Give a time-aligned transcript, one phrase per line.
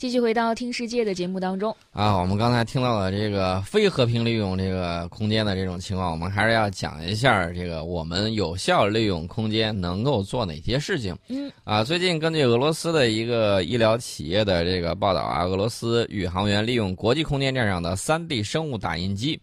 [0.00, 11.14] 继续回到听世界的节目当中啊，我们刚才听到了这个非和平利用这个空间的这种情况，我们还是要讲一下这个我们有效利用空间能够做哪些事情。
[11.28, 19.38] 嗯，啊，最近根据俄罗斯的一个医疗企业的这个报道啊，俄罗斯宇航员利用国际空间站上的 3D 生物打印机，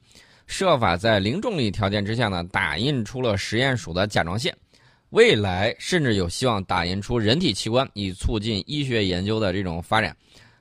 [0.48, 4.52] 设法在零重力条件之下呢，打印出了实验鼠的甲状腺。
[5.12, 10.18] 未来甚至有希望打印出人体器官，以促进医学研究的这种发展。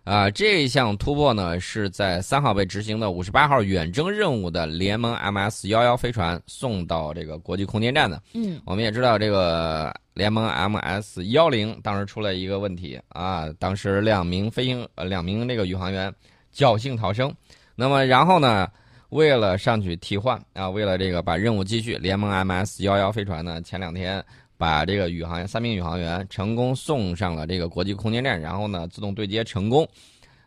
[0.06, 8.22] 啊，这一项突破呢，是在三号被执行的五十八号远征任务的联盟 MS 幺幺飞船送到这个国际空间站的。
[8.32, 16.14] 嗯，我们也知道这个联盟 MS 幺零当时出了一个问题啊，当时两名飞行呃两名这个宇航员
[16.54, 17.34] 侥幸逃生。
[17.74, 18.68] 那么然后呢，
[19.08, 24.24] 为了上去替换啊，为了这个把任务继续，联盟 MS 幺幺飞船呢前两天。
[24.56, 29.86] 把这个宇航员三名宇航员成功送上了这个国际空间站，然后呢自动对接成功。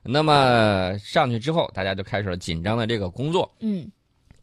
[0.02, 3.52] 那么上去之后，大家就开始了紧张的这个工作。
[3.60, 3.90] 嗯，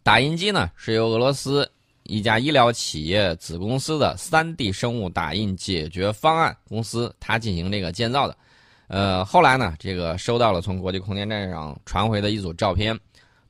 [0.02, 1.68] 打印机呢是由俄罗斯
[2.04, 8.36] 一家医疗企业子公司的三 D 生物打印解决方案公司它进行这个建造的。
[8.88, 12.96] 呃，后来呢，这个收到了从国际空间站上传回的一组照片，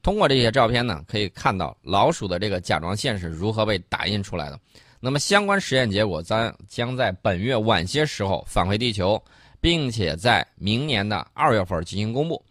[0.02, 4.58] 通过这些照片呢，可以看到老鼠的这个甲状腺是如何被打印出来的。
[5.00, 9.22] 那么相关实验结果将将在本月晚些时候返回地球，
[9.60, 12.42] 并且在明年的二月份进行公布。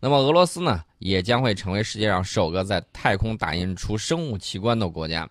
[0.00, 5.28] 那么俄罗斯呢，也将会成为世界上首个在太空打印出生物器官的国家。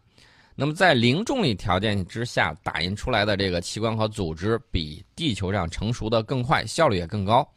[0.56, 7.48] 那么在零重力条件之下打印出来的这个器官和组织，比地球上成熟的更快，效率也更高。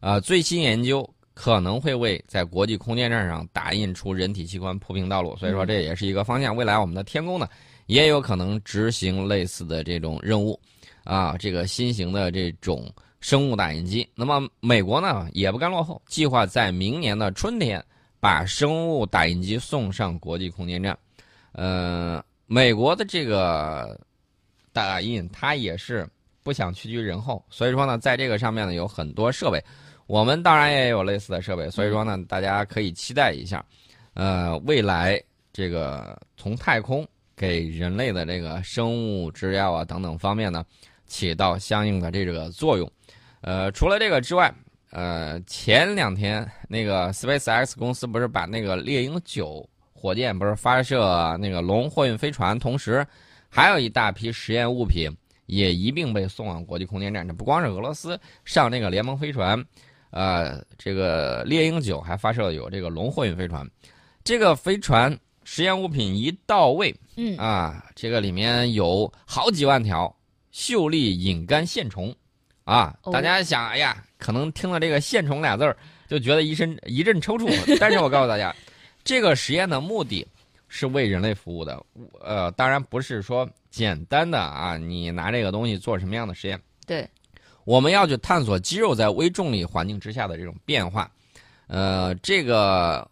[0.00, 5.36] 呃，最新研究可能会为在国际空间站上打印出人体器官铺平道路。
[5.36, 6.54] 所以说，这也是一个方向。
[6.54, 7.48] 未来我们的天宫呢？
[7.92, 10.58] 也有可能执行类似的这种任务，
[11.04, 12.90] 啊，这个新型的这种
[13.20, 14.08] 生物打印机。
[14.14, 17.84] 那么美国呢也不甘落后，计划在明年的春天
[18.18, 20.98] 把生物打印机送上国际空间站。
[21.52, 24.00] 呃，美国的这个
[24.72, 26.08] 打印它也是
[26.42, 29.62] 不想屈居人后，所以说呢，在这个上面呢有很多设备，
[30.06, 33.62] 我们当然也有类似的设备，所以说呢，大家可以期待一下，
[34.14, 35.22] 呃，未来
[35.52, 37.06] 这个从太空。
[37.42, 40.64] 给人类的这个生物制药啊等等方面呢，
[41.06, 42.88] 起到相应的这个作用。
[43.40, 44.54] 呃，除了这个之外，
[44.90, 53.04] 呃，前两天那个 SpaceX 公司不是把那个猎鹰九火箭不是发射那个龙货运飞船，同时
[53.48, 55.10] 还有一大批实验物品
[55.46, 57.26] 也一并被送往国际空间站。
[57.26, 59.60] 这不光是俄罗斯上那个联盟飞船，
[60.10, 63.68] 呃，这个猎鹰九还发射有这个龙货运飞船，
[64.22, 65.18] 这个飞船。
[65.44, 70.14] 实验物品一到位，嗯啊，这个里面有好几万条
[70.50, 72.14] 秀丽隐干线虫，
[72.64, 75.76] 啊，大家想，哎呀，可能听了这个“线虫”俩字儿，
[76.08, 77.50] 就觉得一身一阵抽搐。
[77.80, 78.54] 但是我告诉大家，
[79.02, 80.26] 这个实验的目的
[80.68, 81.84] 是为人类服务的，
[82.20, 86.60] 呃，当然不是说简单的啊，你拿这个东西做什么样的实验？
[86.86, 87.08] 对，
[87.64, 91.10] 我们要去探索肌肉在微重力环境之下的这种变化，
[91.66, 93.06] 呃，这个。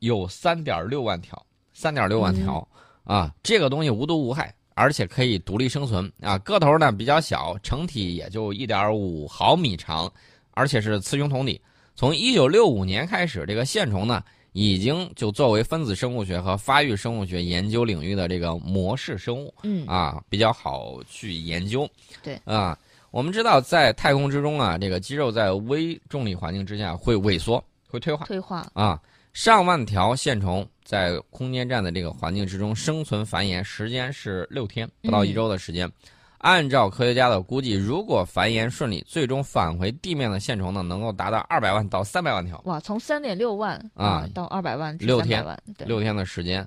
[0.00, 1.40] 有三点六万条，
[1.72, 2.66] 三点六万条
[3.04, 3.32] 啊！
[3.42, 6.36] 这个东西无毒无害，而且可以独立生存啊！
[6.38, 10.12] 个头呢比较小，成体也就一点五毫米长，
[10.52, 11.60] 而且是雌雄同体。
[11.94, 14.22] 从一九六五年开始，这个线虫呢
[14.52, 21.88] 已经就作为分子生物学和发育生物学研究领域的这个模式生物，嗯啊比较好去研究。
[22.22, 22.78] 对啊，
[23.10, 28.98] 我们知道在太空之中啊，这个肌肉在微重力环境之下会萎缩，会退化，退化啊。
[29.32, 35.90] 上万条线虫在空间站的这个环境之中生存繁衍，时间是六天，不到一周的时间。
[36.38, 42.60] 按照科学家的估计，如果繁衍顺利，最终返回地面的线虫呢，能够达到二百万到三百万条。
[42.64, 45.44] 哇，从三点六万啊到二百万，六天，
[45.84, 46.66] 六天的时间。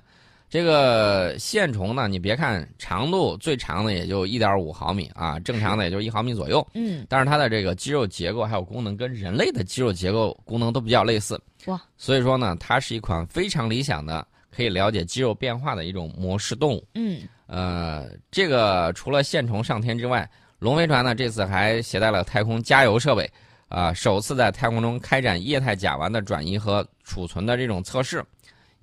[0.54, 6.64] 这个线虫呢，你别看长度最长的也就一点五毫米啊，正常的也就一毫米左右。
[6.74, 11.36] 嗯，但是它的这个肌肉结构还有功能跟人类的肌肉结构功能都比较类似。
[11.66, 16.86] 哇，所以说呢，它是一款非常理想的可以了解肌肉变化的一种模式动物。
[16.94, 20.30] 嗯，呃，这个除了线虫上天之外，
[20.60, 23.28] 龙飞船呢这次还携带了太空加油设备，
[23.68, 28.24] 啊，首次在太空中开展液态甲烷的转移和储存的这种测试。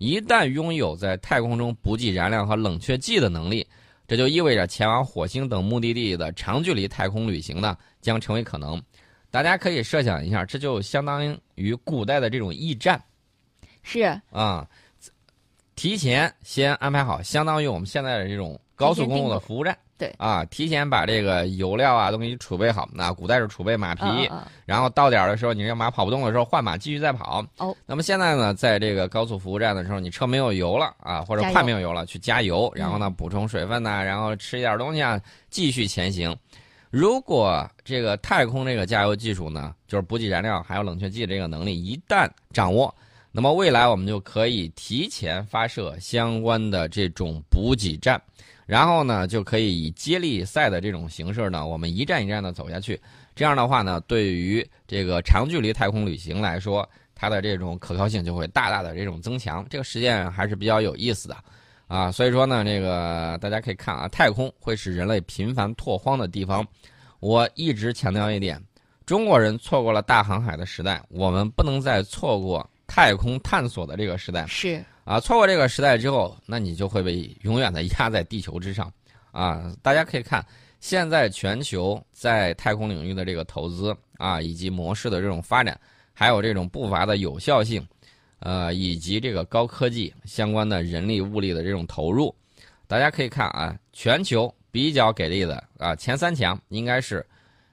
[0.01, 3.63] 一旦拥有在太空中补给燃料和冷却剂的能力，
[4.07, 8.81] 这就意味着前往火星等目的地的长距离太空旅行呢将成为可能。
[9.29, 12.99] 大家可以设想一下，这就相当于古代的这种驿站，
[13.83, 14.67] 是啊，
[15.75, 19.77] 提前先安排好，相当于我们现在的这种高速公路的服务站。
[20.01, 22.89] 对啊，提前把这个油料啊东西储备好。
[22.91, 24.03] 那古代是储备马匹，
[24.65, 27.45] 然后到点儿的时候，你这马跑不动的时候换马继续再跑。
[27.59, 35.21] 哦，那么现在呢，在这个高速服务站的时候，你车没有油了啊，或者快没有油了，去加油，然后呢补充水分呐，然后吃一点东西啊，
[35.51, 36.35] 继续前行。
[36.89, 42.93] 如果这个太空这个加油技术呢，就是补给燃料还有冷却剂这个能力一旦掌握，
[43.31, 48.21] 那么未来我们就可以提前发射相关的这种补给站，
[48.71, 52.97] 然后呢就可以以接力赛的这种形式呢，我们一站一站的走下去。
[53.35, 59.65] 这样的话呢，对于这个长距离太空旅行来说，它的这种可靠性就会大大的这种增强。
[59.69, 61.35] 这个实验还是比较有意思的。
[61.89, 66.65] 啊，所以说呢，这个大家可以看啊，太空会是人类频繁拓荒的地方。
[67.19, 68.57] 我一直强调一点，
[69.05, 74.47] 中国人错过了大航海的时代，我们不能再错过太空探索的这个时代。
[74.47, 78.89] 是啊，错过这个时代之后，那你就会被永远的压在地球之上。
[79.33, 80.41] 啊，大家可以看，
[80.79, 85.77] 现在全球在太空领域的这个投资啊，以及模式的这种发展，
[86.13, 87.85] 还有这种步伐的有效性。
[88.39, 92.33] 呃，以及这个高科技相关的人力物力的这种投入，
[92.87, 97.25] 大家可以看啊，全球比较给力的啊，前三强应该是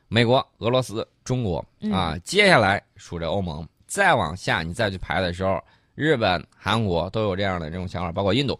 [0.09, 5.63] 美国、俄罗斯、中国啊，接下来数着欧盟，再往下你再去排的时候，
[5.99, 8.59] 日本、韩国都有这样的这种想法，包括印度，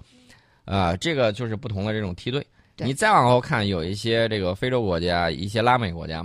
[0.65, 2.45] 啊，这个就是不同的这种梯队。
[2.77, 6.25] 你再往后看，有一些这个非洲国家、一些拉美国家。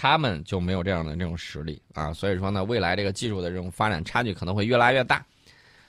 [0.00, 5.26] 他们就没有这样的这种实力啊，所以说呢，未来这个技术的这种发展差距可能会越拉越大。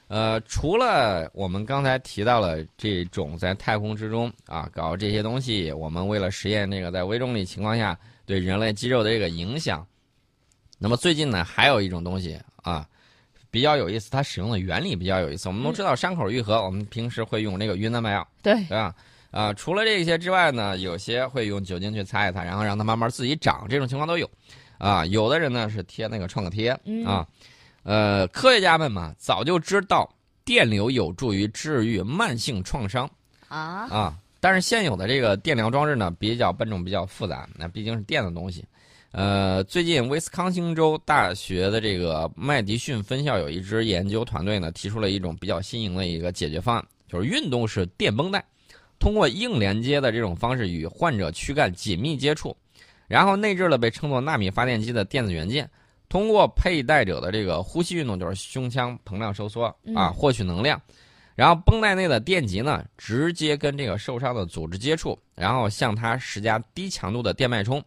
[0.08, 7.96] 呃，除了我们刚才提到了这种在太空之中啊搞这些东西，我们为了实验这个在微重力情况下
[8.26, 9.86] 对人类肌肉的这个影响，
[10.80, 12.88] 那么最近呢还有一种东西啊
[13.52, 15.50] 比较有意思，它使用的原理比较有意思。
[15.50, 18.94] 我们都知道伤口愈合，我们平时会用那个云南白药，对对吧？
[19.32, 24.30] 啊，除了这些之外呢，有些会用酒精去擦一擦，然后让它慢慢自己长，这种情况都有。
[24.78, 26.72] 啊，有的人呢是贴那个创可贴
[27.06, 27.28] 啊。
[27.84, 30.10] 呃，科学家们嘛，早就知道
[30.44, 33.10] 电流有助于治愈慢性创伤
[33.48, 33.58] 啊
[33.90, 34.18] 啊。
[34.40, 38.66] 但是现有的这个电疗装置呢比较笨重，比较复杂，那毕竟是电的东西。
[39.12, 48.46] 呃，最近威斯康星州大学的这个麦迪逊分校有一支研究团队呢，提出了一种比较新颖的一个解决方案，就是运动式电绷带。
[49.00, 52.56] 通过硬连接的这种方式与患者躯干紧密接触，
[53.08, 55.68] 然后内置了被称作纳米发电机的电子元件，
[56.08, 60.80] 通过佩戴者的这个呼吸运动，就是胸腔膨胀收缩啊，获取能量。
[61.40, 67.82] 然后绷带内的电极呢，直接跟这个受伤的组织接触，然后向它施加低强度的电脉冲。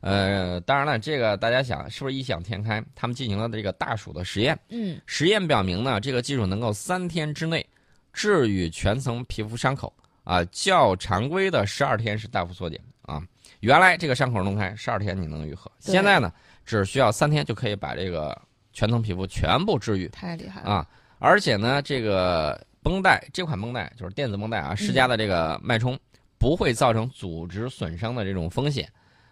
[0.00, 2.84] 呃，当然了，这个大家想是不是异想天开？
[2.96, 7.64] 他们进行了这个大鼠的实验，嗯，实验表明呢，这个技术能够三天之内
[8.12, 9.94] 治愈全层皮肤伤口。
[10.24, 13.22] 啊，较常规的十二天是大幅缩减啊！
[13.60, 16.32] 原来这个伤口弄开十二天你能愈合，现在呢
[16.66, 18.36] 只需要三天就可以把这个
[18.72, 20.86] 全层皮肤全部治愈，太厉害了啊！
[21.20, 25.98] 而且呢，这个绷带这款绷带就是电子绷带啊，施加的这个脉冲
[26.38, 28.90] 不会造成组织损伤的这种风险，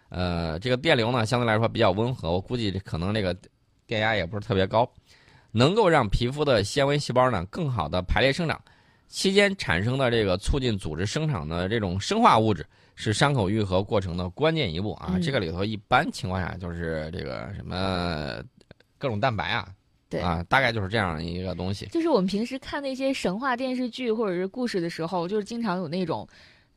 [0.09, 3.35] 呃，这个电流呢相对来说比较温和，我估计可能这个
[3.87, 4.87] 电压也不是特别高，
[5.51, 8.61] 能够让皮肤的纤维细胞呢更好的排列生长。
[9.07, 12.63] 期间产生的这个促进组织生长的这种生化物质，
[12.93, 15.17] 是伤口愈合过程的关键一步啊！
[15.23, 18.43] 这个里头一般情况下就是这个什么
[18.97, 19.69] 各种蛋白啊，
[20.09, 21.85] 对啊，大概就是这样一个东西。
[21.87, 26.27] 就是我们平时看那些神话电视剧或者是故事的时候，就是经常有那种。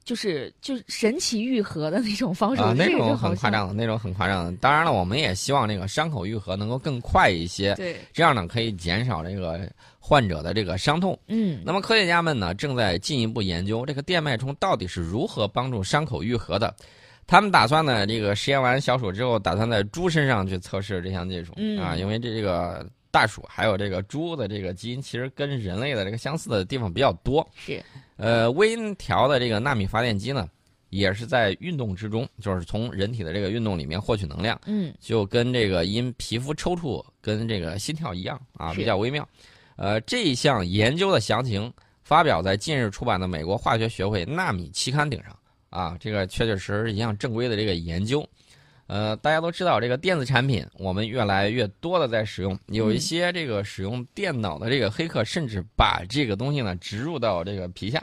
[0.02, 4.52] 就是就是神奇愈合的那种方式啊，那种很夸张的，那种很夸张的。
[4.56, 11.16] 当然了，我们也希望这个伤口愈合能够更快一些，对，这样呢可以减少这个患者的这个伤痛。
[11.28, 16.74] 嗯，那么科学家们呢正在进一步研究这个电脉冲到底是如何帮助伤口愈合的。
[17.26, 27.46] 他们打算呢，这个实验完小鼠之后，打算在猪身上去测试这项技术啊，因为这这个大鼠还有这个猪的这个基因其实跟人类的这个相似的地方比较多。
[27.54, 27.82] 是。
[28.16, 30.48] 呃，微调的这个纳米发电机呢，
[30.90, 34.60] 也是在运动之中，就是从人体的这个运动里面获取能量。
[34.66, 39.26] 嗯，就跟这个因皮肤抽搐跟这个心跳一样啊，比较微妙。
[39.76, 45.34] 呃，这一项研究的详情发表在近日出版的美国化学学会纳米期刊顶上
[45.70, 48.22] 啊，这个确确实实一项正规的这个研究。
[48.90, 58.02] 呃，大家都知道这个电子产品，我们越来越多的在使用，有一些这个使用电脑的这个黑客，甚至把这个东西呢植入到这个皮下，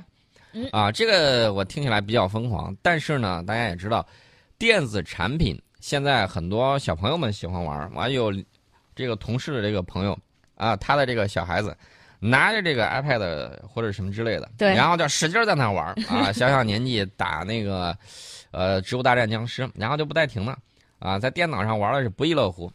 [0.72, 4.08] 啊，这个我听起来比较疯狂，但是呢，大家也知道，
[4.58, 8.34] 电子产品现在很多小朋友们喜欢玩，完有
[8.96, 10.18] 这个同事的这个朋友
[10.56, 11.76] 啊，他的这个小孩子
[12.22, 14.74] 拿着这个 iPad 或者什么之类的，对。
[14.74, 17.94] 然后就使劲儿在那玩儿啊，小小年纪打那个
[18.52, 20.58] 呃《植物大战僵尸》，然后就不带停的
[21.00, 22.72] 啊，在电脑上玩的是不亦乐乎。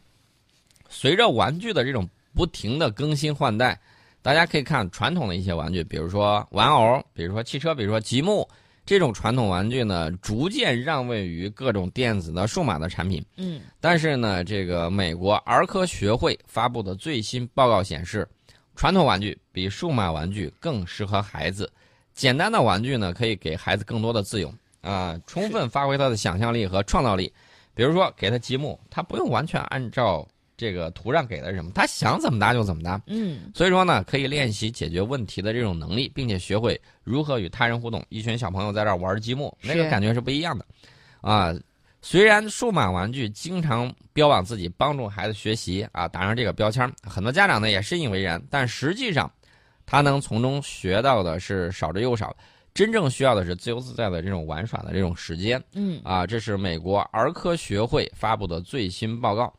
[0.89, 3.79] 随着玩具的这种不停的更新换代，
[4.21, 8.47] 大家可以看传统的一些玩具，比如说玩偶，比如说汽车，比如说积木，
[8.85, 13.25] 这种传统玩具呢，逐渐让位于各种电子的、数码的产品。
[13.37, 18.27] 嗯但是呢，这个美国儿科学会发布的最新报告显示，
[18.75, 21.71] 传统玩具比数码玩具更适合孩子。
[22.13, 27.33] 简单的玩具呢，可以给孩子更多的自由啊，充分发挥他的想象力和创造力。
[27.75, 33.01] 比如说，给他积木，他不用完全按照这个图上给的什么，他想怎么搭就怎么搭。
[33.07, 38.05] 嗯所以说呢，可以练习解决问题的这种能力，并且学会如何与他人互动。
[38.09, 40.65] 一群小朋友在这儿玩积木，那个感觉是不一样的，
[41.21, 41.53] 啊。
[42.05, 49.31] 虽然数码玩具经常标榜自己帮助孩子学习啊，打上这个标签，很多家长呢也深以为然，但实际上，
[49.85, 52.35] 他能从中学到的是少之又少，
[52.73, 55.63] 真正需要的是自由自在的这种玩耍的这种时间。
[55.73, 59.53] 嗯啊，这是美国儿科学会发布的最新报告，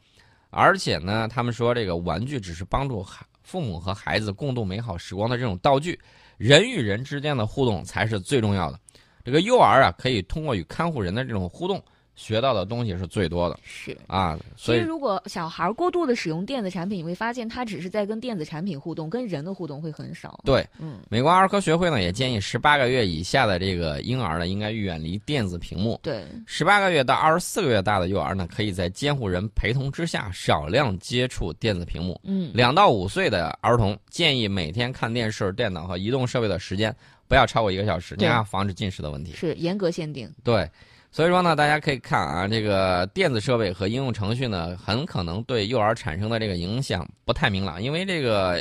[0.50, 5.98] 而且呢，他们说这个玩具只是帮助孩父母和孩子共度美好时光的这种道具，
[6.38, 8.80] 人与人之间的互动才是最重要的。
[9.22, 11.82] 这个幼儿啊，可以通过与看护人的这种互动，
[12.16, 13.96] 学到的东西是最多的是。
[14.06, 14.38] 啊。
[14.56, 20.40] 所以，如果小孩过度的使用电子产品，你会发现他只是在跟电子产品互动，跟人的互动会很少。
[20.44, 25.98] 对，嗯美国儿科学会呢也建议，十八个月以下的这个婴儿呢，应该远离电子屏幕。
[26.02, 32.20] 对，十八个月到二十四个月大的幼儿呢，可以在监护人陪同之下少量接触电子屏幕。
[32.24, 36.94] 嗯两到五岁的儿童建议每天看电视、电脑和移动设备的时间
[37.26, 39.32] 不要超过一个小时，对你要防止近视的问题。
[39.32, 40.30] 是严格限定。
[40.42, 40.68] 对，
[41.14, 48.60] 所以说呢，大家可以看啊，这个电子设备和应用程序呢，很可能对幼儿产生的这个影响不太明朗，因为这个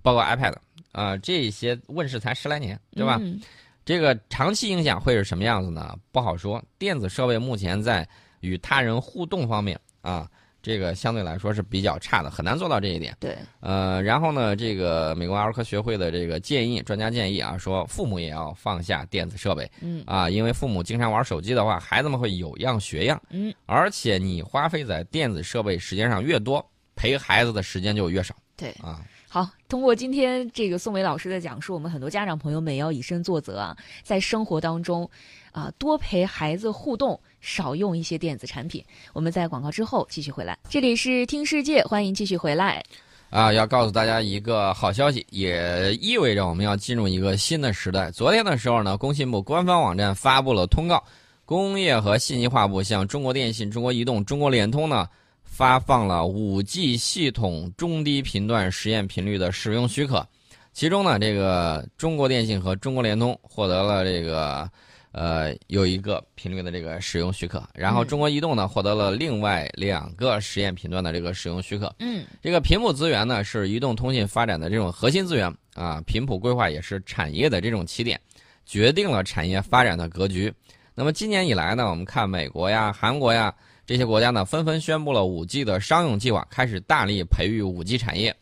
[0.00, 0.54] 包括 iPad
[0.92, 3.18] 啊、这些问世才十来年，对吧？
[3.20, 3.38] 嗯
[3.84, 5.94] 这个长期影响会是什么样子呢？
[6.10, 6.62] 不好说。
[6.78, 8.08] 电子设备目前在
[8.40, 10.26] 与他人互动方面啊，
[10.62, 13.16] 这个相对来说是比较差的，很难做到这一点。
[13.18, 26.64] 对，呃，然后呢，这个美国儿科学会的这个建议，专家建议啊，说父母也要放下电子设备嗯啊，因为父母经常玩手机的话，孩子们会有样学样，嗯，而且你花费在电子设备时间上越多，
[26.94, 28.70] 陪孩子的时间就越少对。
[28.82, 29.00] 啊。
[29.32, 35.08] 好，通过今天这个宋伟老师的讲述，我们很多家长朋友们也要以身作则啊，在生活当中
[35.52, 38.84] 啊、多陪孩子互动，少用一些电子产品。
[39.12, 42.82] 我们在广告之后继续回来，这里是听世界，欢迎继续回来。
[43.30, 48.10] 啊，要告诉大家一个好消息，也意味着我们要进入一个新的时代。
[48.10, 51.00] 昨天的时候呢，工信部官方网站发布了通告，
[51.44, 55.08] 工业和信息化部向中国电信、中国移动、中国联通呢
[55.44, 60.26] 发放了 5G 系统中低频段实验频率的使用许可。
[60.72, 64.68] 其中呢，这个中国电信和中国联通获得了这个
[65.12, 71.94] 呃有一个频率的这个使用许可，然后嗯中国移动呢获得了另外两个实验频段的这个使用许可。
[71.98, 78.20] 嗯这个频谱资源呢，是移动通信发展的这种核心资源啊，频谱规划也是产业的这种起点，
[78.64, 80.52] 决定了产业发展的格局。
[80.94, 83.54] 那么今年以来呢，我们看美国呀、韩国呀
[83.86, 88.34] 这些国家呢，纷纷宣布了 5G 的商用计划，开始大力培育 5G 产业。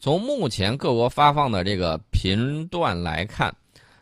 [0.00, 3.54] 从目前各国发放的这个频段来看，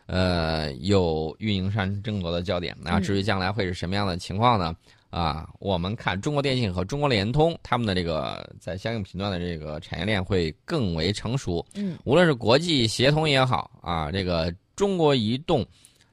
[0.07, 2.75] 呃，有运营商争夺的焦点。
[2.81, 4.75] 那嗯至于将来会是什么样的情况呢？
[5.09, 11.65] 啊，我们看中国电信和中国联通，他们的这个在相应频段的这个产业链会更为成熟。
[11.75, 15.65] 嗯无论是国际协同也好啊，这个中国移动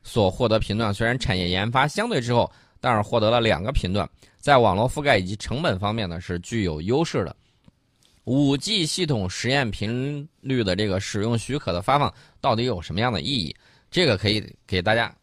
[0.03, 4.09] 所获得频段虽然产业研发相对滞后，但是获得了两个频段，
[4.39, 7.35] 在网络覆盖以及成本方面呢是具有优势的。
[8.25, 13.55] 五 G 系统实验频率的这个使用许可的发放到底有什么样的意义？
[13.95, 15.15] 这个可以给大家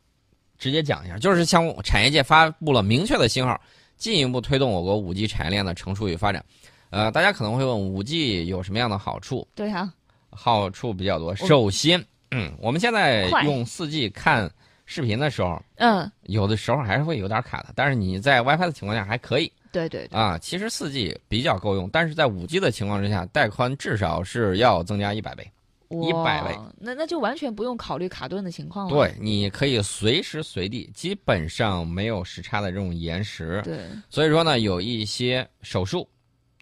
[0.57, 3.59] 直接讲一下，就是向产业界发布了明确的信号，
[3.97, 6.41] 进一步推动我国五 G 产业链的成熟与发展。
[6.89, 9.45] 呃，大家可能会问，五 G 有什么样的好处？
[9.53, 9.93] 对啊，
[10.29, 11.35] 好处比较多。
[11.35, 12.01] 首先，
[12.31, 14.49] 嗯，我们现在用四 G 看
[14.85, 20.37] 视频的时候，嗯，有的时候还是会有点卡的，但是你在 WiFi 的情况下还可以对对对，啊。
[20.37, 25.45] 其实四 G 比较够用，但是在五 G 的情况之下，带宽至少是要增加一百倍。
[25.91, 28.93] 100哇位，那那就完全不用考虑卡顿的情况了。
[28.93, 33.61] 对，你可以随时随地，基本上没有时差的这种延时。
[33.63, 33.79] 对，
[34.09, 36.07] 所以说呢，有一些手术，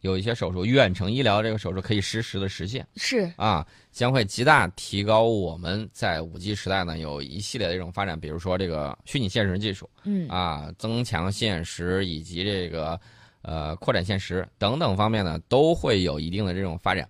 [0.02, 2.88] 有一些手术，远程医疗这个手术可以实时的实现。
[2.96, 13.00] 是，啊，将会极大提高我们在五 G 时代呢有一系列的这种发展，比如说这个虚拟现实技术嗯啊，增强现实以及这个
[13.42, 17.08] 呃扩展现实等等方面呢，都会有一定的这种发展。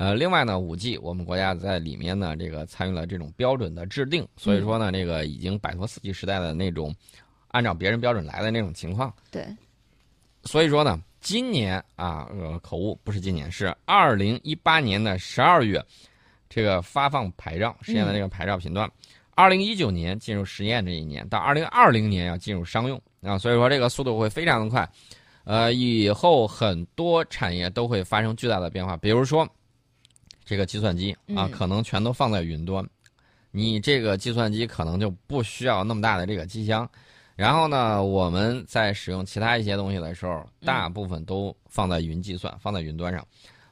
[0.00, 6.94] 呃，另外呢，五 G 我们国家在里面呢，这个参与了这种标准的制定，所以说呢，这个已经摆脱四 G 时代的那种
[7.48, 9.12] 按照别人标准来的那种情况。
[9.28, 9.44] 对，
[10.44, 15.84] 所以说呢，今年啊，呃，口误不是今年，是二零一八年的十二月，
[16.48, 18.88] 这个发放牌照实验的这个牌照频段，
[19.34, 24.88] 二零一九年进入实验这一年，到二零二零年要进入商用啊，所以说这个速度会非常的快，
[25.42, 29.44] 呃，以后很多产业都会发生巨大的变化，比如说。
[30.48, 32.82] 这个计算机啊，可能全都放在云端，
[33.50, 36.88] 你这个计算机可能就不需要那么大的这个机箱。
[37.36, 43.22] 然后呢，我们在使用其他一些东西的时候，大部分都放在云计算，放在云端上。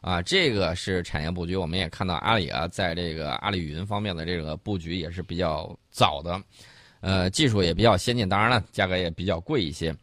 [0.03, 1.57] 啊，这个是产业布局。
[1.57, 6.39] 我们也看到阿里啊，在这个阿里云方面的这个布局也是比较早的，
[7.01, 9.97] 呃，技术也比较先进，当然了，价格也比较贵一些。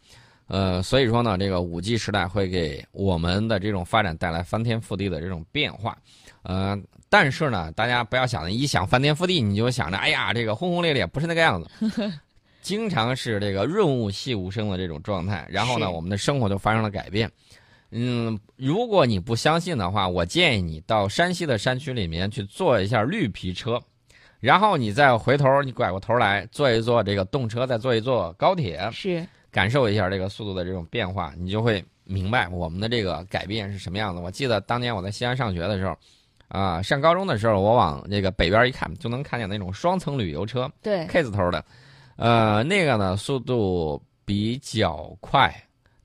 [0.47, 5.97] 呃，所以说呢，这个五 G 时代会给我们的这种发展带来翻天覆地的这种变化。
[6.43, 6.77] 呃，
[7.09, 11.69] 但是呢，大家不要想着一想翻天覆地，你就想着哎呀，这个轰轰烈烈，不是那个样子。
[12.61, 17.29] 经常是这个润物细无声的这种状态，然后呢，我们的生活就发生了改变。
[17.91, 23.79] 嗯，如果你不相信的话，我建议你到山西的山区里面去坐一下绿皮车，
[24.39, 34.19] 然后你再回头，你拐过头来坐一坐这个动车，再坐一坐高铁，是感受一下这个速度的这种变化，你就会明白我们的这个改变是什么样子。
[34.19, 35.95] 我记得当年我在西安上学的时候。
[36.49, 41.65] 啊，上高中的时候，我往这个北边一看，就能看见那种双层旅游车，对，K 字头的，
[42.15, 45.51] 呃，那个呢速度比较快，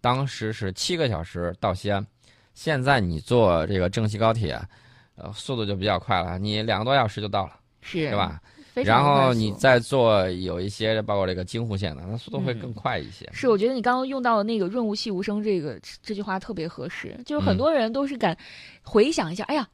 [0.00, 2.06] 当时是七个小时到西安，
[2.54, 4.58] 现在你坐这个郑西高铁，
[5.16, 7.52] 呃，速度就比较快了，你两个多小时就到了，
[7.82, 8.40] 是，对吧？
[8.84, 13.28] 然后你再做有一些包括这个京沪线的，它速度会更快一些。
[13.32, 18.36] 是，我觉得你刚刚用到的那个“润物细无声”这个这句话特别合适，就是很多人都是敢
[18.82, 19.68] 回想一下，哎呀。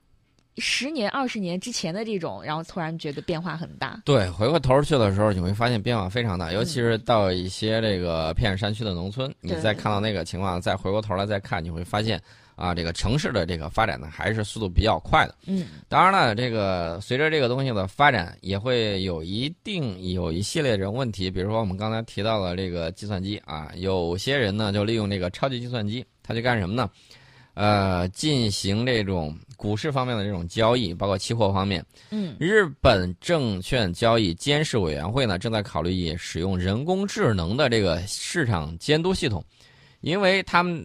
[0.59, 4.01] 十年、二十年之前的这种，然后突然觉得变化很大。
[4.05, 12.23] 对，回过头去的时候，你会发现变化非常大，尤其是到一些这个偏远山区的农村，你再看到那个情况，再回过头来再看，你会发现
[12.57, 15.35] 啊，这个城市的这个发展呢，还是速度比较快的。
[15.47, 26.89] 嗯，当然了，这个随着这个东西的发展，也会有一定有一系列这种问题，比如说我们刚才提到了这个计算机啊，有些人呢就利用这个超级计算机，他去干什么呢？
[27.55, 31.85] 呃，进行这种股市方面的这种交易，包括期货方面。
[32.11, 39.45] 嗯，日本证券交易监视委员会呢，正在考虑使用人工智能的这个市场监督系统，
[40.01, 40.85] 因为他们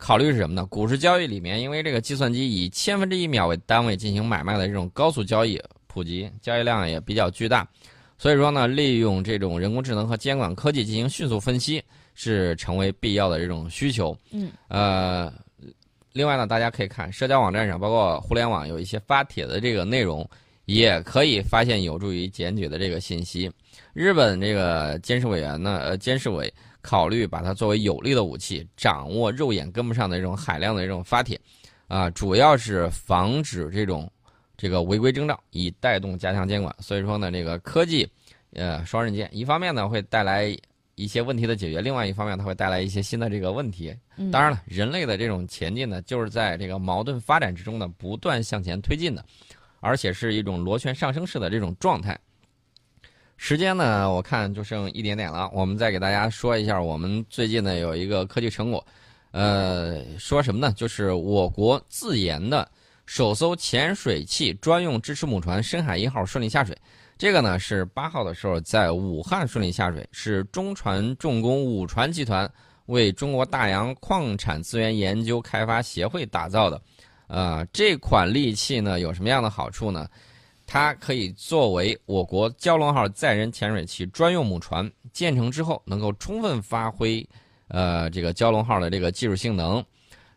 [0.00, 0.64] 考虑是什么呢？
[0.66, 7.68] 股市交易里面，因为这个计算机以千分之一秒为单位进行买卖的这种高速交易普及，交易量也比较巨大，
[8.16, 11.82] 所以说呢，利用这种人工智能和监管科技进行迅速分析，
[12.14, 14.16] 是成为必要的这种需求。
[14.32, 15.32] 嗯，呃。
[16.12, 20.28] 另外呢，大家可以看社交网站上，包括互联网有一些发帖的这个内容，
[20.64, 23.48] 也可以发现有助于检举的这个信息。
[23.92, 31.40] 日本这个监事委员呢，呃，监事委考虑把它作为有力的武器，掌握肉眼跟不上的这种海量的这种发帖，
[31.88, 34.10] 啊，主要是防止这种
[34.56, 36.74] 这个违规征兆，以带动加强监管。
[36.80, 38.10] 所以说呢，这个科技，
[38.52, 40.56] 呃，双刃剑，一方面呢会带来。
[40.96, 43.96] 一些问题的解决，另外一方面，它会带来一些新的这个问题。
[44.30, 49.24] 当然了，人类的这种前进呢，就是在这个矛盾发展之中呢，不断向前推进的，
[49.80, 52.18] 而且是一种螺旋上升式的这种状态。
[53.50, 58.86] 时间呢，我看就剩一点点了，我们再给大家说一下，我们最近呢有一个科技成果，
[59.32, 60.72] 呃，说什么呢？
[60.76, 62.70] 就是我国自研的
[63.06, 66.78] 首艘潜水器专用支持母船“深海一号”顺利下水。
[67.18, 72.48] 这个呢是八号的时候在武汉顺利下水，是中船重工武船集团
[72.86, 76.80] 为中国大洋矿产资源研究开发协会打造的。
[77.26, 80.06] 呃，这款利器呢有什么样的好处呢？
[80.72, 87.28] 它可以作为我国蛟龙号载人潜水器专用母船，建成之后能够充分发挥
[87.66, 89.84] 呃这个蛟龙号的这个技术性能。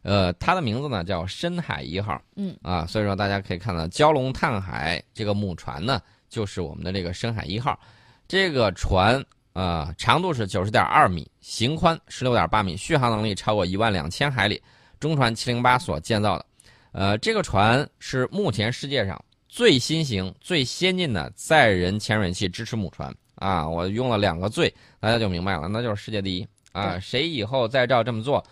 [0.01, 2.19] 呃，它的名字呢叫深海一号。
[2.35, 6.01] 嗯啊，所以说大家可以看到蛟龙探海这个母船呢。
[6.29, 7.79] 就是我们的这个深海一号，
[8.27, 14.59] 这个船啊，长度是九十点二米，型宽十六点八米，续航能力超过一万两千海里，
[14.99, 16.45] 中船七零八所建造的。
[16.91, 23.69] 呃，这个船是目前世界上最新型、最先进的载人潜水器支持母船啊！
[23.69, 24.67] 我用了两个“最”，
[24.99, 26.99] 大家就明白了，那就是世界第一啊！
[26.99, 28.43] 谁以后再照这么做，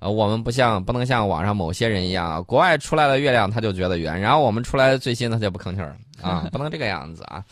[0.00, 5.96] 呃，我们不像不能像网上某些人一样，国外出来的月亮他就觉得圆，然后我们出来的最新他就不吭气儿。
[6.20, 7.44] 啊， 不能这个样子啊，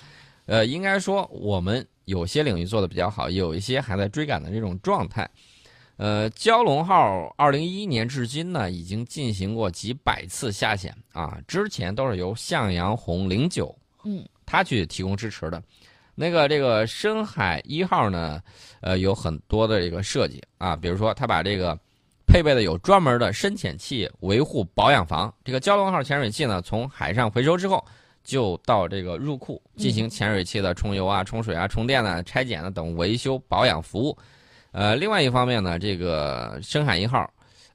[0.47, 5.31] 呃，应该说我们有些领域做的比较好，有一些还在追赶的这种状态，
[5.97, 15.63] 呃，蛟龙号二零一一年至今呢，已经进行过几百次下潜啊，之前都是由向阳红零九，嗯，他去提供支持的。
[16.15, 18.43] 那个这个深海一号呢，
[18.81, 21.79] 呃，有很多的这个设计啊，比如说他把这个
[22.27, 25.33] 配备的有专门的深潜器维护保养房。
[25.45, 27.83] 这个蛟龙号潜水器呢，从海上回收之后，
[28.23, 34.17] 就到这个入库进行潜水器的充油啊、充水啊、充电啊、拆检啊等维修保养服务。
[34.77, 37.27] 呃，另外一方面呢，这个深海一号，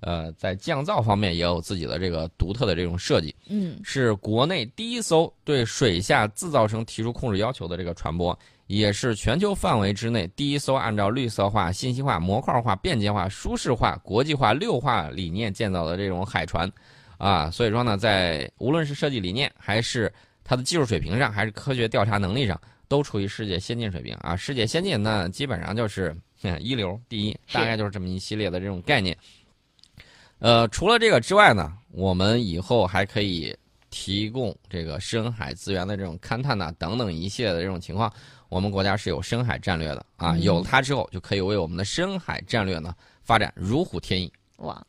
[0.02, 8.38] 呃，在降噪方面也有自己的这个独特的这种设计，嗯是国内第一艘对水下自噪声提出控制要求的这个船舶，
[8.68, 16.72] 也是全球范围之内第一艘按照绿色化、信息化、模块化、便捷化、舒适化、国际化六化理念建造的这种海船，
[17.18, 24.36] 啊，所以说呢，在无论是设计理念，还是它的技术水平上，还是科学调查能力上，都处于世界先进水平啊。
[24.36, 26.22] 世界先进那基本上就是嗯
[26.60, 29.18] 一流第一，大概就是这么一系列的这种概念。
[30.40, 33.56] 呃，除了这个之外呢，我们以后还可以
[33.90, 38.12] 提供这个深海资源的这种勘探呐、等等一系列的这种情况。
[38.50, 44.32] 我们国家是有深海战略的啊，嗯有了它之后，就可以为我们的深海战略呢发展如虎添翼。
[44.58, 44.86] 哇，